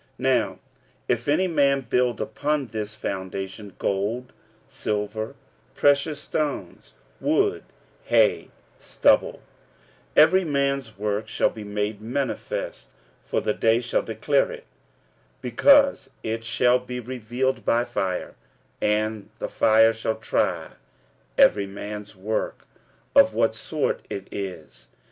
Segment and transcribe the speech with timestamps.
[0.17, 0.59] 46:003:012 Now
[1.09, 4.33] if any man build upon this foundation gold,
[4.67, 5.35] silver,
[5.75, 7.63] precious stones, wood,
[8.05, 9.43] hay, stubble;
[10.15, 12.87] 46:003:013 Every man's work shall be made manifest:
[13.23, 14.65] for the day shall declare it,
[15.39, 18.33] because it shall be revealed by fire;
[18.81, 20.71] and the fire shall try
[21.37, 22.65] every man's work
[23.15, 24.87] of what sort it is.